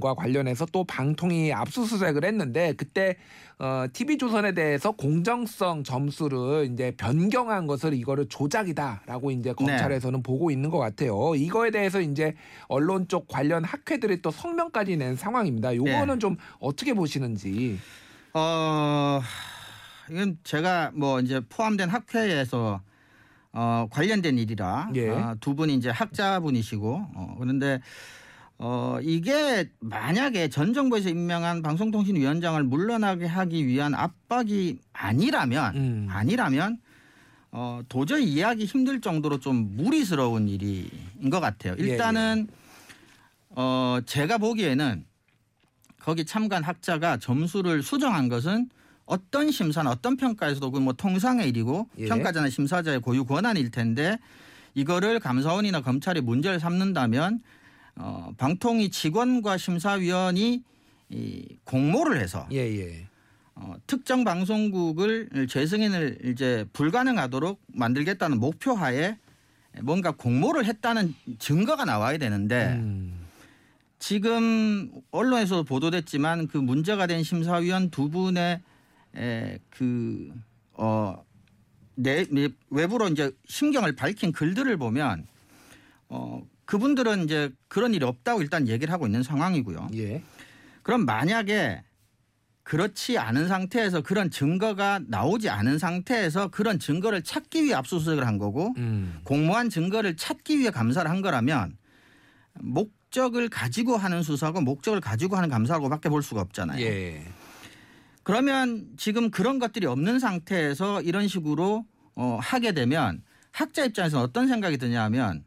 과 0.00 0.12
관련해서 0.14 0.66
또 0.66 0.84
방통위 0.84 1.50
압수수색을 1.54 2.26
했는데 2.26 2.74
그때 2.74 3.16
어, 3.58 3.86
TV조선에 3.90 4.52
대해서 4.52 4.90
공정성 4.90 5.82
점수를 5.82 6.68
이제 6.70 6.92
변경한 6.98 7.66
것을 7.66 7.94
이거를 7.94 8.28
조작이다라고 8.28 9.30
이제 9.30 9.54
검찰에서는 9.54 10.22
보고 10.22 10.50
있는 10.50 10.68
것 10.68 10.78
같아요. 10.78 11.34
이거에 11.34 11.70
대해서 11.70 12.02
이제 12.02 12.34
언론 12.68 13.08
쪽 13.08 13.26
관련 13.28 13.64
학회들이 13.64 14.20
또 14.20 14.30
성명까지 14.30 14.98
낸 14.98 15.16
상황입니다. 15.16 15.74
요거는 15.74 16.20
좀 16.20 16.36
어떻게 16.58 16.92
보시는지. 16.92 17.78
어 18.34 19.22
이건 20.10 20.36
제가 20.44 20.90
뭐 20.94 21.20
이제 21.20 21.40
포함된 21.48 21.88
학회에서 21.88 22.82
어 23.52 23.86
관련된 23.90 24.38
일이라 24.38 24.90
예. 24.96 25.10
아, 25.10 25.34
두 25.40 25.54
분이 25.54 25.74
이제 25.74 25.88
학자분이시고 25.90 27.06
어 27.14 27.36
그런데 27.38 27.80
어 28.64 29.00
이게 29.02 29.68
만약에 29.80 30.48
전 30.48 30.72
정부에서 30.72 31.08
임명한 31.08 31.62
방송통신위원장을 31.62 32.62
물러나게 32.62 33.26
하기 33.26 33.66
위한 33.66 33.92
압박이 33.92 34.78
아니라면 34.92 35.74
음. 35.74 36.06
아니라면 36.08 36.78
어 37.50 37.80
도저히 37.88 38.24
이해하기 38.24 38.64
힘들 38.66 39.00
정도로 39.00 39.40
좀 39.40 39.76
무리스러운 39.76 40.48
일인 40.48 40.88
것 41.28 41.40
같아요. 41.40 41.74
예, 41.80 41.82
일단은 41.82 42.46
어 43.50 43.98
제가 44.06 44.38
보기에는 44.38 45.06
거기 45.98 46.24
참관 46.24 46.62
학자가 46.62 47.16
점수를 47.16 47.82
수정한 47.82 48.28
것은 48.28 48.70
어떤 49.06 49.50
심사나 49.50 49.90
어떤 49.90 50.16
평가에서도 50.16 50.70
그뭐 50.70 50.92
통상의 50.92 51.48
일이고 51.48 51.88
예. 51.98 52.06
평가자나 52.06 52.48
심사자의 52.48 53.00
고유 53.00 53.24
권한일 53.24 53.72
텐데 53.72 54.20
이거를 54.74 55.18
감사원이나 55.18 55.80
검찰이 55.80 56.20
문제를 56.20 56.60
삼는다면 56.60 57.40
어, 57.96 58.32
방통위 58.36 58.90
직원과 58.90 59.58
심사위원이 59.58 60.62
이 61.10 61.58
공모를 61.64 62.20
해서 62.20 62.46
예, 62.52 62.58
예. 62.58 63.06
어, 63.54 63.74
특정 63.86 64.24
방송국을 64.24 65.46
재승인을 65.48 66.18
이제 66.24 66.64
불가능하도록 66.72 67.60
만들겠다는 67.66 68.40
목표하에 68.40 69.18
뭔가 69.82 70.12
공모를 70.12 70.64
했다는 70.64 71.14
증거가 71.38 71.84
나와야 71.84 72.18
되는데 72.18 72.72
음. 72.72 73.26
지금 73.98 74.90
언론에서 75.10 75.62
보도됐지만 75.62 76.48
그 76.48 76.58
문제가 76.58 77.06
된 77.06 77.22
심사위원 77.22 77.90
두 77.90 78.08
분의 78.10 78.60
에, 79.14 79.58
그 79.70 80.32
어, 80.72 81.24
내, 81.94 82.24
내 82.30 82.48
외부로 82.70 83.08
이제 83.08 83.30
심경을 83.46 83.94
밝힌 83.94 84.32
글들을 84.32 84.76
보면 84.76 85.26
어, 86.08 86.41
그분들은 86.72 87.24
이제 87.24 87.50
그런 87.68 87.92
일이 87.92 88.02
없다고 88.02 88.40
일단 88.40 88.66
얘기를 88.66 88.90
하고 88.94 89.04
있는 89.04 89.22
상황이고요. 89.22 89.88
예. 89.94 90.22
그럼 90.82 91.04
만약에 91.04 91.82
그렇지 92.62 93.18
않은 93.18 93.46
상태에서 93.46 94.00
그런 94.00 94.30
증거가 94.30 94.98
나오지 95.06 95.50
않은 95.50 95.78
상태에서 95.78 96.48
그런 96.48 96.78
증거를 96.78 97.24
찾기 97.24 97.64
위해 97.64 97.74
압수수색을 97.74 98.26
한 98.26 98.38
거고 98.38 98.72
음. 98.78 99.20
공모한 99.24 99.68
증거를 99.68 100.16
찾기 100.16 100.60
위해 100.60 100.70
감사를 100.70 101.10
한 101.10 101.20
거라면 101.20 101.76
목적을 102.54 103.50
가지고 103.50 103.98
하는 103.98 104.22
수사고 104.22 104.62
목적을 104.62 105.02
가지고 105.02 105.36
하는 105.36 105.50
감사하고밖에 105.50 106.08
볼 106.08 106.22
수가 106.22 106.40
없잖아요. 106.40 106.80
예. 106.80 107.22
그러면 108.22 108.86
지금 108.96 109.30
그런 109.30 109.58
것들이 109.58 109.84
없는 109.84 110.20
상태에서 110.20 111.02
이런 111.02 111.28
식으로 111.28 111.84
어, 112.14 112.38
하게 112.40 112.72
되면 112.72 113.22
학자 113.50 113.84
입장에서는 113.84 114.24
어떤 114.24 114.48
생각이 114.48 114.78
드냐면 114.78 115.44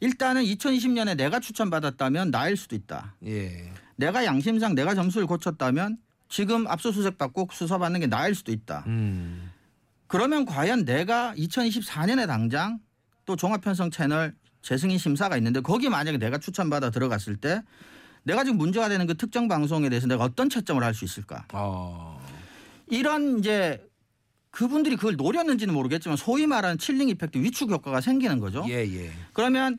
일단은 0.00 0.42
2020년에 0.44 1.16
내가 1.16 1.40
추천받았다면 1.40 2.30
나일 2.30 2.56
수도 2.56 2.76
있다. 2.76 3.14
예. 3.24 3.72
내가 3.96 4.24
양심상 4.24 4.74
내가 4.74 4.94
점수를 4.94 5.26
고쳤다면 5.26 5.98
지금 6.28 6.66
압수수색 6.66 7.18
받고 7.18 7.48
수사받는 7.52 8.00
게 8.00 8.06
나일 8.06 8.34
수도 8.34 8.52
있다. 8.52 8.84
음. 8.86 9.50
그러면 10.06 10.44
과연 10.44 10.84
내가 10.84 11.34
2024년에 11.36 12.26
당장 12.26 12.78
또 13.24 13.36
종합편성 13.36 13.90
채널 13.90 14.34
재승인 14.62 14.98
심사가 14.98 15.36
있는데 15.36 15.60
거기 15.60 15.88
만약에 15.88 16.18
내가 16.18 16.38
추천받아 16.38 16.90
들어갔을 16.90 17.36
때 17.36 17.62
내가 18.24 18.42
지금 18.44 18.58
문제가 18.58 18.88
되는 18.88 19.06
그 19.06 19.16
특정 19.16 19.46
방송에 19.48 19.88
대해서 19.88 20.06
내가 20.08 20.24
어떤 20.24 20.50
채점을 20.50 20.82
할 20.82 20.94
수 20.94 21.04
있을까? 21.04 21.44
어. 21.52 22.20
이런 22.88 23.38
이제 23.38 23.85
그분들이 24.56 24.96
그걸 24.96 25.16
노렸는지는 25.16 25.74
모르겠지만 25.74 26.16
소위 26.16 26.46
말하는 26.46 26.78
칠링 26.78 27.10
이펙트 27.10 27.36
위축 27.36 27.70
효과가 27.70 28.00
생기는 28.00 28.40
거죠. 28.40 28.64
예, 28.68 28.86
예. 28.86 29.12
그러면 29.34 29.76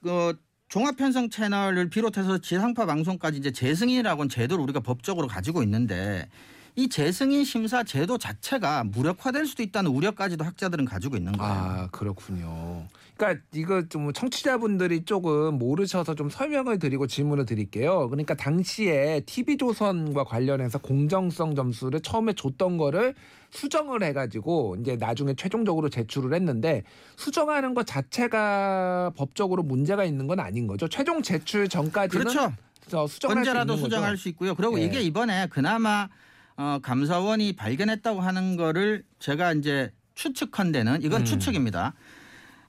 그 0.00 0.38
종합 0.68 0.96
편성 0.96 1.28
채널을 1.28 1.90
비롯해서 1.90 2.38
지상파 2.38 2.86
방송까지 2.86 3.36
이제 3.38 3.50
재승인이라고는 3.50 4.28
제도를 4.28 4.62
우리가 4.62 4.78
법적으로 4.78 5.26
가지고 5.26 5.64
있는데 5.64 6.28
이 6.76 6.88
재승인 6.88 7.44
심사 7.44 7.82
제도 7.82 8.16
자체가 8.16 8.84
무력화될 8.84 9.44
수도 9.44 9.64
있다는 9.64 9.90
우려까지도 9.90 10.44
학자들은 10.44 10.84
가지고 10.84 11.16
있는 11.16 11.32
거예요. 11.32 11.52
아 11.52 11.88
그렇군요. 11.90 12.86
그러니까 13.16 13.44
이거 13.54 13.82
좀 13.88 14.12
청취자분들이 14.12 15.04
조금 15.04 15.56
모르셔서 15.58 16.14
좀 16.14 16.28
설명을 16.28 16.78
드리고 16.80 17.06
질문을 17.06 17.46
드릴게요. 17.46 18.08
그러니까 18.08 18.34
당시에 18.34 19.22
TV조선과 19.26 20.24
관련해서 20.24 20.78
공정성 20.78 21.54
점수를 21.54 22.00
처음에 22.00 22.32
줬던 22.32 22.76
거를 22.76 23.14
수정을 23.50 24.02
해가지고 24.02 24.76
이제 24.80 24.96
나중에 24.96 25.34
최종적으로 25.34 25.88
제출을 25.88 26.34
했는데 26.34 26.82
수정하는 27.16 27.74
것 27.74 27.86
자체가 27.86 29.12
법적으로 29.16 29.62
문제가 29.62 30.04
있는 30.04 30.26
건 30.26 30.40
아닌 30.40 30.66
거죠. 30.66 30.88
최종 30.88 31.22
제출 31.22 31.68
전까지는 31.68 32.26
그렇죠. 32.26 32.52
어, 32.92 33.06
수정할 33.06 33.38
언제라도 33.38 33.76
수 33.76 33.84
수정할 33.84 34.10
거죠. 34.10 34.22
수 34.22 34.28
있고요. 34.30 34.56
그리고 34.56 34.80
예. 34.80 34.84
이게 34.84 35.00
이번에 35.00 35.46
그나마 35.46 36.08
어, 36.56 36.78
감사원이 36.82 37.54
발견했다고 37.54 38.20
하는 38.20 38.56
거를 38.56 39.04
제가 39.20 39.52
이제 39.52 39.92
추측한데는 40.14 41.02
이건 41.02 41.22
음. 41.22 41.24
추측입니다. 41.24 41.94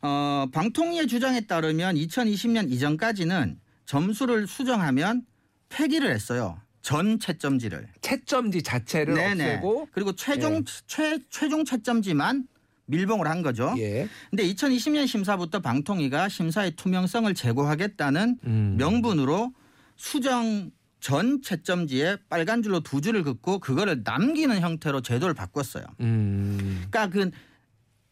어, 0.05 0.45
방통위의 0.51 1.07
주장에 1.07 1.41
따르면 1.41 1.95
2020년 1.95 2.71
이전까지는 2.71 3.59
점수를 3.87 4.45
수정하면 4.45 5.25
폐기를 5.69 6.13
했어요. 6.13 6.61
전 6.83 7.19
채점지를. 7.19 7.87
채점지 8.01 8.61
자체를 8.61 9.19
없애고 9.19 9.87
그리고 9.91 10.13
최종 10.13 10.57
예. 10.57 10.61
최 10.85 11.17
최종 11.31 11.65
채점지만 11.65 12.47
밀봉을 12.85 13.27
한 13.27 13.41
거죠. 13.41 13.73
예. 13.79 14.07
근데 14.29 14.43
2020년 14.43 15.07
심사부터 15.07 15.59
방통위가 15.61 16.29
심사의 16.29 16.75
투명성을 16.75 17.33
제고하겠다는 17.33 18.37
음. 18.43 18.75
명분으로 18.77 19.51
수정 19.95 20.69
전 20.99 21.41
채점지에 21.41 22.17
빨간 22.29 22.61
줄로 22.61 22.81
두 22.81 23.01
줄을 23.01 23.23
긋고 23.23 23.57
그거를 23.57 24.01
남기는 24.03 24.59
형태로 24.59 25.01
제도를 25.01 25.33
바꿨어요. 25.33 25.83
음. 26.01 26.85
그러니까 26.91 27.09
그 27.09 27.31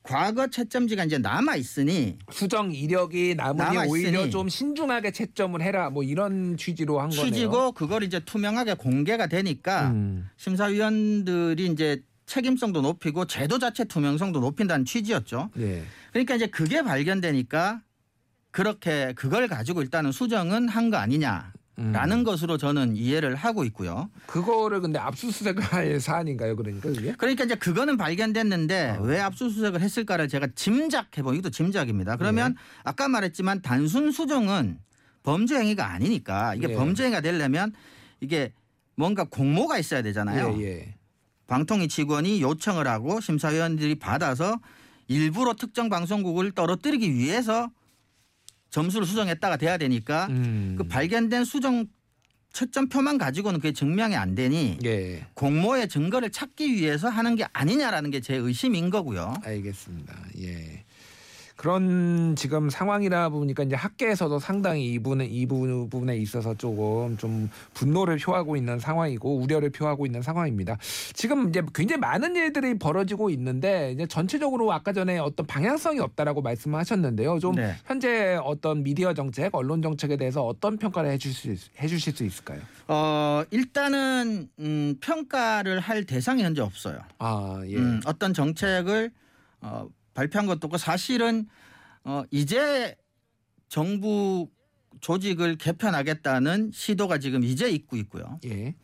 과거 0.03 0.47
채점지가 0.47 1.05
이제 1.05 1.17
남아 1.17 1.55
있으니 1.55 2.17
수정 2.31 2.73
이력이 2.73 3.35
남으니 3.35 3.77
오히려 3.87 4.29
좀 4.29 4.49
신중하게 4.49 5.11
채점을 5.11 5.61
해라 5.61 5.89
뭐 5.89 6.03
이런 6.03 6.57
취지로 6.57 6.99
한 6.99 7.09
거네요. 7.09 7.25
취지고 7.25 7.71
그걸 7.71 8.03
이제 8.03 8.19
투명하게 8.19 8.73
공개가 8.75 9.27
되니까 9.27 9.89
음. 9.91 10.29
심사위원들이 10.37 11.67
이제 11.67 12.03
책임성도 12.25 12.81
높이고 12.81 13.25
제도 13.25 13.59
자체 13.59 13.85
투명성도 13.85 14.39
높인다는 14.41 14.85
취지였죠. 14.85 15.49
예. 15.59 15.83
그러니까 16.11 16.35
이제 16.35 16.47
그게 16.47 16.81
발견되니까 16.81 17.81
그렇게 18.51 19.13
그걸 19.15 19.47
가지고 19.47 19.81
일단은 19.81 20.11
수정은 20.11 20.67
한 20.69 20.89
거 20.91 20.97
아니냐 20.97 21.53
라는 21.75 22.19
음. 22.19 22.23
것으로 22.23 22.57
저는 22.57 22.95
이해를 22.95 23.33
하고 23.35 23.63
있고요. 23.63 24.11
그거를 24.27 24.79
근데 24.79 24.99
압수수색을 24.99 25.63
할 25.63 25.99
사안인가요, 25.99 26.55
그러니까 26.55 26.89
그게? 26.89 27.13
그러니까 27.17 27.45
이제 27.45 27.55
그거는 27.55 27.97
발견됐는데 27.97 28.97
어. 28.99 29.01
왜 29.01 29.19
압수수색을 29.19 29.81
했을까를 29.81 30.27
제가 30.27 30.49
짐작해보 30.53 31.33
이것도 31.33 31.49
짐작입니다. 31.49 32.17
그러면 32.17 32.53
네. 32.53 32.59
아까 32.83 33.07
말했지만 33.07 33.63
단순 33.63 34.11
수정은 34.11 34.77
범죄 35.23 35.57
행위가 35.57 35.91
아니니까 35.91 36.53
이게 36.53 36.69
예. 36.69 36.75
범죄 36.75 37.05
행위가 37.05 37.21
되려면 37.21 37.73
이게 38.19 38.53
뭔가 38.95 39.23
공모가 39.23 39.79
있어야 39.79 40.03
되잖아요. 40.03 40.55
예, 40.59 40.63
예. 40.63 40.95
방통위 41.47 41.87
직원이 41.87 42.39
요청을 42.41 42.87
하고 42.87 43.19
심사위원들이 43.19 43.95
받아서 43.95 44.59
일부러 45.07 45.53
특정 45.53 45.89
방송국을 45.89 46.51
떨어뜨리기 46.51 47.15
위해서 47.15 47.71
점수를 48.73 49.05
수정했다가 49.05 49.57
돼야 49.57 49.77
되니까 49.77 50.25
음. 50.31 50.73
그 50.77 50.83
발견된 50.85 51.45
수정 51.45 51.85
채점표만 52.53 53.17
가지고는 53.19 53.59
그게 53.59 53.71
증명이 53.71 54.15
안 54.15 54.35
되니 54.35 54.77
예. 54.83 55.25
공모의 55.35 55.87
증거를 55.89 56.31
찾기 56.31 56.73
위해서 56.75 57.07
하는 57.09 57.35
게 57.35 57.45
아니냐라는 57.53 58.09
게 58.11 58.19
제 58.19 58.35
의심인 58.35 58.89
거고요. 58.89 59.35
알겠습니다. 59.43 60.15
예. 60.39 60.83
그런 61.55 62.35
지금 62.35 62.69
상황이라 62.69 63.29
보니까 63.29 63.63
이제 63.63 63.75
학계에서도 63.75 64.39
상당히 64.39 64.93
이 64.93 64.99
부분에 64.99 65.25
이 65.25 65.45
부분에 65.45 66.17
있어서 66.17 66.55
조금 66.55 67.15
좀 67.17 67.49
분노를 67.73 68.17
표하고 68.17 68.55
있는 68.57 68.79
상황이고 68.79 69.37
우려를 69.37 69.69
표하고 69.69 70.05
있는 70.05 70.21
상황입니다. 70.21 70.77
지금 71.13 71.49
이제 71.49 71.61
굉장히 71.73 71.99
많은 71.99 72.35
일들이 72.35 72.77
벌어지고 72.77 73.29
있는데 73.29 73.91
이제 73.91 74.07
전체적으로 74.07 74.71
아까 74.73 74.93
전에 74.93 75.19
어떤 75.19 75.45
방향성이 75.45 75.99
없다라고 75.99 76.41
말씀하셨는데요. 76.41 77.39
좀 77.39 77.55
네. 77.55 77.75
현재 77.85 78.39
어떤 78.43 78.83
미디어 78.83 79.13
정책, 79.13 79.53
언론 79.53 79.81
정책에 79.81 80.17
대해서 80.17 80.43
어떤 80.43 80.77
평가를 80.77 81.11
해주실 81.11 81.57
수, 81.57 81.69
해주실 81.79 82.15
수 82.15 82.23
있을까요? 82.23 82.61
어 82.87 83.43
일단은 83.51 84.49
음, 84.59 84.95
평가를 84.99 85.79
할 85.79 86.03
대상이 86.03 86.43
현재 86.43 86.61
없어요. 86.61 86.99
아 87.19 87.61
예. 87.67 87.77
음, 87.77 88.01
어떤 88.05 88.33
정책을 88.33 89.11
어, 89.61 89.87
발표한 90.13 90.45
것도 90.47 90.59
없고 90.65 90.77
사실은 90.77 91.47
어, 92.03 92.23
이제 92.31 92.95
정부 93.69 94.49
조직을 95.01 95.55
개편하겠다는 95.57 96.71
시도가 96.73 97.17
지금 97.17 97.43
이제 97.43 97.69
있고 97.69 97.95
있고요. 97.97 98.39
예. 98.45 98.75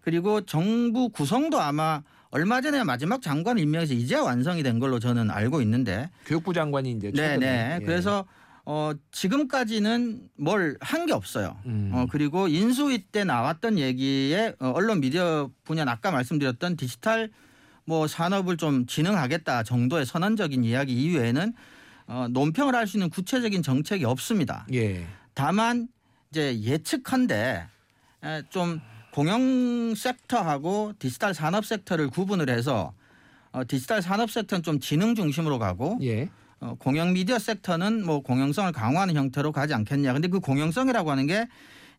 그리고 0.00 0.40
정부 0.42 1.08
구성도 1.08 1.60
아마 1.60 2.02
얼마 2.30 2.60
전에 2.60 2.82
마지막 2.82 3.22
장관 3.22 3.58
임명해서 3.58 3.94
이제 3.94 4.16
완성이 4.16 4.62
된 4.62 4.78
걸로 4.78 4.98
저는 4.98 5.30
알고 5.30 5.60
있는데 5.62 6.10
교육부 6.26 6.52
장관이 6.52 6.92
이제 6.92 7.12
최근에 7.12 7.38
네네. 7.38 7.78
예. 7.82 7.84
그래서 7.84 8.26
어, 8.66 8.92
지금까지는 9.12 10.28
뭘 10.38 10.78
한 10.80 11.06
게 11.06 11.12
없어요. 11.12 11.58
음. 11.66 11.90
어, 11.92 12.06
그리고 12.10 12.48
인수위 12.48 13.04
때 13.12 13.22
나왔던 13.24 13.78
얘기에 13.78 14.54
어, 14.58 14.72
언론 14.74 15.00
미디어 15.00 15.50
분야 15.64 15.84
아까 15.86 16.10
말씀드렸던 16.10 16.76
디지털 16.76 17.30
뭐 17.86 18.06
산업을 18.06 18.56
좀 18.56 18.86
진흥하겠다 18.86 19.62
정도의 19.64 20.06
선언적인 20.06 20.64
이야기 20.64 20.94
이외에는 20.94 21.52
어, 22.06 22.26
논평을 22.30 22.74
할 22.74 22.86
수 22.86 22.96
있는 22.96 23.08
구체적인 23.10 23.62
정책이 23.62 24.04
없습니다. 24.04 24.66
예. 24.72 25.06
다만 25.34 25.88
이제 26.30 26.60
예측한데 26.60 27.66
에, 28.24 28.42
좀 28.50 28.80
공영 29.12 29.94
섹터하고 29.94 30.92
디지털 30.98 31.34
산업 31.34 31.64
섹터를 31.64 32.08
구분을 32.10 32.50
해서 32.50 32.92
어, 33.52 33.62
디지털 33.66 34.02
산업 34.02 34.30
섹터는 34.30 34.62
좀 34.62 34.80
지능 34.80 35.14
중심으로 35.14 35.58
가고 35.58 35.98
예. 36.02 36.28
어, 36.60 36.74
공영 36.78 37.12
미디어 37.12 37.38
섹터는 37.38 38.04
뭐 38.04 38.20
공영성을 38.20 38.70
강화하는 38.72 39.14
형태로 39.14 39.52
가지 39.52 39.74
않겠냐. 39.74 40.12
근데 40.12 40.28
그 40.28 40.40
공영성이라고 40.40 41.10
하는 41.10 41.26
게 41.26 41.46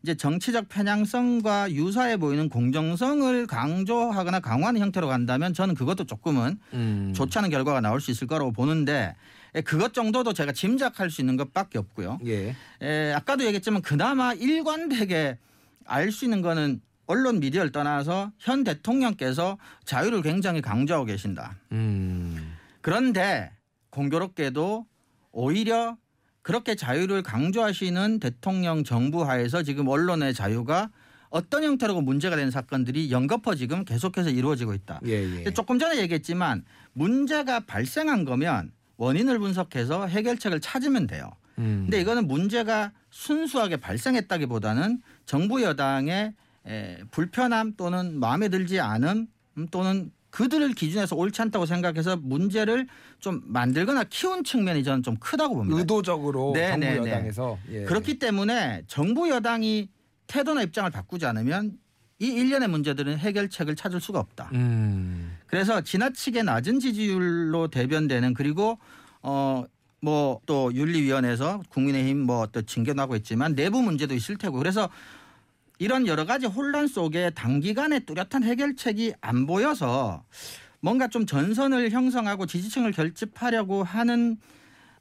이제 0.02 0.14
정치적 0.14 0.68
편향성과 0.68 1.72
유사해 1.72 2.16
보이는 2.16 2.48
공정성을 2.48 3.46
강조하거나 3.46 4.40
강화하는 4.40 4.80
형태로 4.80 5.08
간다면 5.08 5.52
저는 5.54 5.74
그것도 5.74 6.04
조금은 6.04 6.58
음. 6.74 7.12
좋지 7.14 7.38
않은 7.38 7.50
결과가 7.50 7.80
나올 7.80 8.00
수 8.00 8.10
있을 8.10 8.26
거라고 8.26 8.52
보는데 8.52 9.14
에, 9.54 9.62
그것 9.62 9.94
정도도 9.94 10.32
제가 10.32 10.52
짐작할 10.52 11.10
수 11.10 11.22
있는 11.22 11.36
것밖에 11.36 11.78
없고요. 11.78 12.18
예. 12.26 12.54
에, 12.82 13.12
아까도 13.12 13.44
얘기했지만 13.44 13.82
그나마 13.82 14.32
일관되게 14.34 15.38
알 15.86 16.10
수 16.12 16.24
있는 16.24 16.42
거는 16.42 16.80
언론 17.06 17.38
미디어를 17.38 17.70
떠나서 17.70 18.32
현 18.38 18.64
대통령께서 18.64 19.58
자유를 19.84 20.22
굉장히 20.22 20.60
강조하고 20.60 21.06
계신다. 21.06 21.56
음. 21.72 22.56
그런데 22.80 23.52
공교롭게도 23.90 24.84
오히려 25.32 25.96
그렇게 26.46 26.76
자유를 26.76 27.24
강조하시는 27.24 28.20
대통령 28.20 28.84
정부 28.84 29.28
하에서 29.28 29.64
지금 29.64 29.88
언론의 29.88 30.32
자유가 30.32 30.90
어떤 31.28 31.64
형태로 31.64 32.00
문제가 32.02 32.36
되는 32.36 32.52
사건들이 32.52 33.10
연거푸 33.10 33.56
지금 33.56 33.84
계속해서 33.84 34.30
이루어지고 34.30 34.72
있다. 34.72 35.00
예, 35.06 35.44
예. 35.44 35.52
조금 35.52 35.80
전에 35.80 35.98
얘기했지만 35.98 36.64
문제가 36.92 37.58
발생한 37.58 38.24
거면 38.24 38.70
원인을 38.96 39.40
분석해서 39.40 40.06
해결책을 40.06 40.60
찾으면 40.60 41.08
돼요. 41.08 41.32
음. 41.58 41.86
근데 41.86 42.00
이거는 42.00 42.28
문제가 42.28 42.92
순수하게 43.10 43.78
발생했다기보다는 43.78 45.02
정부 45.24 45.64
여당의 45.64 46.32
에, 46.68 46.98
불편함 47.10 47.74
또는 47.76 48.20
마음에 48.20 48.48
들지 48.50 48.78
않음 48.78 49.26
음, 49.58 49.66
또는 49.72 50.12
그들을 50.30 50.74
기준에서 50.74 51.16
옳지 51.16 51.40
않다고 51.42 51.66
생각해서 51.66 52.16
문제를 52.16 52.86
좀 53.20 53.42
만들거나 53.44 54.04
키운 54.04 54.44
측면이 54.44 54.84
저는 54.84 55.02
좀 55.02 55.16
크다고 55.16 55.54
봅니다. 55.54 55.78
의도적으로 55.78 56.52
네, 56.54 56.68
정부 56.70 56.86
네, 56.86 56.92
네. 56.92 56.96
여당에서 56.98 57.58
예. 57.70 57.82
그렇기 57.84 58.18
때문에 58.18 58.82
정부 58.86 59.30
여당이 59.30 59.88
태도나 60.26 60.62
입장을 60.62 60.90
바꾸지 60.90 61.24
않으면 61.26 61.78
이 62.18 62.26
일련의 62.26 62.68
문제들은 62.68 63.18
해결책을 63.18 63.76
찾을 63.76 64.00
수가 64.00 64.18
없다. 64.20 64.50
음. 64.52 65.36
그래서 65.46 65.80
지나치게 65.80 66.42
낮은 66.42 66.80
지지율로 66.80 67.68
대변되는 67.68 68.34
그리고 68.34 68.78
어 69.22 69.64
뭐 70.02 70.40
또 70.46 70.72
윤리위원회에서 70.74 71.62
국민의힘 71.70 72.18
뭐 72.18 72.46
또 72.52 72.62
징계나고 72.62 73.16
있지만 73.16 73.54
내부 73.54 73.82
문제도 73.82 74.14
있을 74.14 74.36
테고 74.36 74.58
그래서 74.58 74.88
이런 75.78 76.06
여러 76.06 76.24
가지 76.24 76.46
혼란 76.46 76.86
속에 76.86 77.30
단기간에 77.30 78.00
뚜렷한 78.00 78.42
해결책이 78.44 79.14
안 79.20 79.46
보여서 79.46 80.24
뭔가 80.80 81.08
좀 81.08 81.26
전선을 81.26 81.90
형성하고 81.90 82.46
지지층을 82.46 82.92
결집하려고 82.92 83.82
하는 83.82 84.38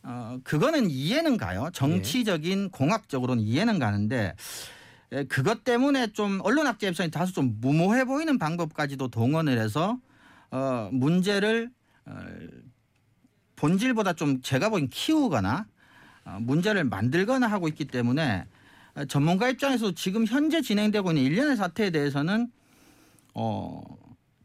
어 0.04 0.38
그거는 0.44 0.90
이해는 0.90 1.38
가요. 1.38 1.70
정치적인 1.74 2.70
공학적으로는 2.70 3.42
이해는 3.42 3.80
가는데 3.80 4.36
에, 5.12 5.24
그것 5.26 5.64
때문에 5.64 6.08
좀 6.08 6.40
언론 6.44 6.68
학자 6.68 6.88
입장이 6.88 7.10
다소 7.10 7.34
좀 7.34 7.58
무모해 7.60 8.06
보이는 8.06 8.38
방법까지도 8.38 9.08
동원을 9.08 9.58
해서 9.58 9.98
어 10.52 10.90
문제를 10.92 11.72
어, 12.06 12.16
본질보다 13.56 14.14
좀 14.14 14.42
제가 14.42 14.70
보기엔 14.70 14.90
키우거나 14.90 15.66
어, 16.26 16.38
문제를 16.42 16.84
만들거나 16.84 17.48
하고 17.48 17.68
있기 17.68 17.86
때문에 17.86 18.42
어, 18.42 18.46
전문가 19.08 19.50
입장에서 19.50 19.92
지금 19.92 20.26
현재 20.26 20.62
진행되고 20.62 21.12
있는 21.12 21.24
일련의 21.24 21.58
사태에 21.58 21.90
대해서는 21.90 22.50
어 23.34 23.82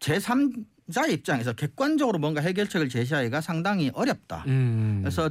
제3 0.01 0.65
자 0.91 1.07
입장에서 1.07 1.53
객관적으로 1.53 2.19
뭔가 2.19 2.41
해결책을 2.41 2.89
제시하기가 2.89 3.41
상당히 3.41 3.91
어렵다. 3.95 4.45
음. 4.49 5.01
그래서 5.03 5.31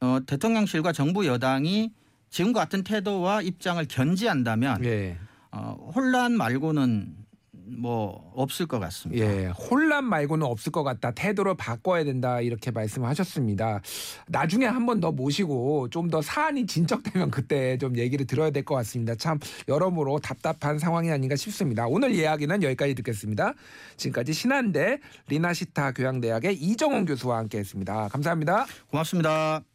어, 0.00 0.18
대통령실과 0.26 0.92
정부 0.92 1.26
여당이 1.26 1.92
지금과 2.28 2.60
같은 2.60 2.82
태도와 2.82 3.42
입장을 3.42 3.82
견지한다면 3.88 4.84
예. 4.84 5.16
어, 5.50 5.90
혼란 5.94 6.32
말고는 6.32 7.21
뭐 7.66 8.32
없을 8.34 8.66
것 8.66 8.78
같습니다. 8.80 9.24
예, 9.24 9.46
혼란 9.48 10.04
말고는 10.04 10.46
없을 10.46 10.72
것 10.72 10.82
같다. 10.82 11.10
태도를 11.12 11.56
바꿔야 11.56 12.04
된다. 12.04 12.40
이렇게 12.40 12.70
말씀하셨습니다. 12.70 13.80
나중에 14.28 14.66
한 14.66 14.86
번 14.86 15.00
더 15.00 15.10
모시고 15.12 15.88
좀 15.90 16.10
더 16.10 16.20
사안이 16.22 16.66
진척되면 16.66 17.30
그때 17.30 17.78
좀 17.78 17.96
얘기를 17.96 18.26
들어야 18.26 18.50
될 18.50 18.64
것 18.64 18.74
같습니다. 18.76 19.14
참 19.14 19.38
여러모로 19.68 20.18
답답한 20.20 20.78
상황이 20.78 21.10
아닌가 21.10 21.34
싶습니다. 21.36 21.86
오늘 21.86 22.12
이야기는 22.14 22.62
여기까지 22.62 22.94
듣겠습니다. 22.96 23.54
지금까지 23.96 24.32
신한대 24.32 24.98
리나시타 25.28 25.92
교양대학의 25.92 26.54
이정원 26.54 27.04
교수와 27.06 27.38
함께했습니다. 27.38 28.08
감사합니다. 28.08 28.66
고맙습니다. 28.90 29.71